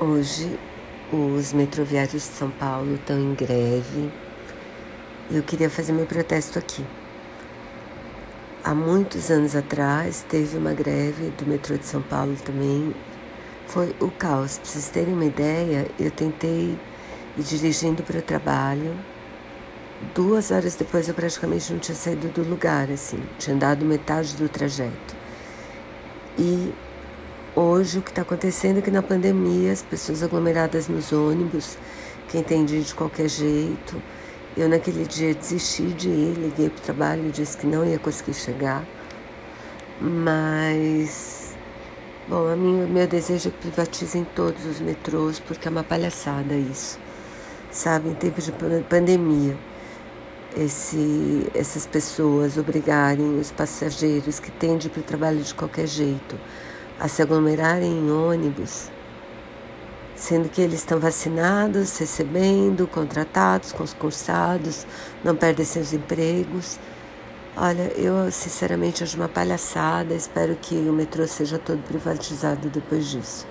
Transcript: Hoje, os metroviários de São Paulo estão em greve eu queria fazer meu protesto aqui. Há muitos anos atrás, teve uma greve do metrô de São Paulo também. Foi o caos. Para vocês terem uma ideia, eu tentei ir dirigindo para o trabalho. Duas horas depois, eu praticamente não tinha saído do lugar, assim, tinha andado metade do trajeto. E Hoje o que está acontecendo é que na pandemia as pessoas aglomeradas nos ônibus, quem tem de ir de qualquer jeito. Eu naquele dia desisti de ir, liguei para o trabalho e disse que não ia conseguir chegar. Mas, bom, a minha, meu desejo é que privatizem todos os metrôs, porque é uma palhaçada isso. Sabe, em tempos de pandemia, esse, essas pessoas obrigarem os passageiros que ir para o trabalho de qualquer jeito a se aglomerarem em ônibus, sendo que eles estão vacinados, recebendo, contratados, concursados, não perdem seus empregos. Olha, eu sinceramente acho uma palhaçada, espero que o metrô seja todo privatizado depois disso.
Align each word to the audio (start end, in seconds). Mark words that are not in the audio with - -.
Hoje, 0.00 0.58
os 1.12 1.52
metroviários 1.52 2.12
de 2.12 2.20
São 2.20 2.50
Paulo 2.50 2.94
estão 2.94 3.18
em 3.18 3.34
greve 3.34 4.12
eu 5.30 5.42
queria 5.42 5.68
fazer 5.68 5.92
meu 5.92 6.06
protesto 6.06 6.58
aqui. 6.58 6.82
Há 8.64 8.74
muitos 8.74 9.30
anos 9.30 9.54
atrás, 9.54 10.24
teve 10.26 10.56
uma 10.56 10.72
greve 10.72 11.30
do 11.36 11.44
metrô 11.44 11.76
de 11.76 11.84
São 11.84 12.00
Paulo 12.00 12.34
também. 12.44 12.94
Foi 13.66 13.94
o 14.00 14.10
caos. 14.10 14.56
Para 14.56 14.66
vocês 14.70 14.88
terem 14.88 15.12
uma 15.12 15.26
ideia, 15.26 15.86
eu 15.98 16.10
tentei 16.10 16.78
ir 17.36 17.42
dirigindo 17.42 18.02
para 18.02 18.20
o 18.20 18.22
trabalho. 18.22 18.96
Duas 20.14 20.50
horas 20.50 20.76
depois, 20.76 21.08
eu 21.08 21.14
praticamente 21.14 21.72
não 21.72 21.78
tinha 21.78 21.94
saído 21.94 22.28
do 22.28 22.48
lugar, 22.48 22.90
assim, 22.90 23.20
tinha 23.38 23.54
andado 23.54 23.84
metade 23.84 24.34
do 24.34 24.48
trajeto. 24.48 25.14
E 26.38 26.72
Hoje 27.60 27.98
o 27.98 28.02
que 28.02 28.10
está 28.10 28.22
acontecendo 28.22 28.78
é 28.78 28.80
que 28.80 28.88
na 28.88 29.02
pandemia 29.02 29.72
as 29.72 29.82
pessoas 29.82 30.22
aglomeradas 30.22 30.86
nos 30.86 31.12
ônibus, 31.12 31.76
quem 32.28 32.40
tem 32.40 32.64
de 32.64 32.76
ir 32.76 32.82
de 32.82 32.94
qualquer 32.94 33.28
jeito. 33.28 34.00
Eu 34.56 34.68
naquele 34.68 35.04
dia 35.04 35.34
desisti 35.34 35.88
de 35.88 36.08
ir, 36.08 36.34
liguei 36.38 36.70
para 36.70 36.78
o 36.78 36.82
trabalho 36.82 37.26
e 37.26 37.32
disse 37.32 37.56
que 37.56 37.66
não 37.66 37.84
ia 37.84 37.98
conseguir 37.98 38.34
chegar. 38.34 38.86
Mas, 40.00 41.56
bom, 42.28 42.46
a 42.46 42.54
minha, 42.54 42.86
meu 42.86 43.08
desejo 43.08 43.48
é 43.48 43.50
que 43.50 43.58
privatizem 43.58 44.24
todos 44.36 44.64
os 44.64 44.78
metrôs, 44.78 45.40
porque 45.40 45.66
é 45.66 45.70
uma 45.72 45.82
palhaçada 45.82 46.54
isso. 46.54 46.96
Sabe, 47.72 48.08
em 48.08 48.14
tempos 48.14 48.44
de 48.44 48.52
pandemia, 48.88 49.58
esse, 50.56 51.50
essas 51.52 51.86
pessoas 51.86 52.56
obrigarem 52.56 53.36
os 53.40 53.50
passageiros 53.50 54.38
que 54.38 54.52
ir 54.64 54.90
para 54.90 55.00
o 55.00 55.02
trabalho 55.02 55.42
de 55.42 55.52
qualquer 55.54 55.88
jeito 55.88 56.38
a 56.98 57.08
se 57.08 57.22
aglomerarem 57.22 57.90
em 57.90 58.10
ônibus, 58.10 58.90
sendo 60.14 60.48
que 60.48 60.60
eles 60.60 60.80
estão 60.80 60.98
vacinados, 60.98 61.96
recebendo, 61.98 62.86
contratados, 62.86 63.72
concursados, 63.72 64.86
não 65.22 65.36
perdem 65.36 65.64
seus 65.64 65.92
empregos. 65.92 66.78
Olha, 67.56 67.92
eu 67.96 68.30
sinceramente 68.30 69.02
acho 69.02 69.16
uma 69.16 69.28
palhaçada, 69.28 70.14
espero 70.14 70.56
que 70.56 70.74
o 70.74 70.92
metrô 70.92 71.26
seja 71.26 71.58
todo 71.58 71.82
privatizado 71.82 72.68
depois 72.68 73.06
disso. 73.06 73.46